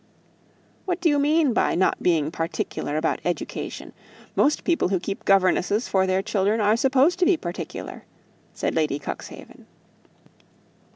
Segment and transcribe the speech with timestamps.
[0.85, 3.93] "What do you mean by not being particular about education?
[4.35, 8.05] Most people who keep governesses for their children are supposed to be particular,"
[8.51, 9.67] said Lady Cuxhaven.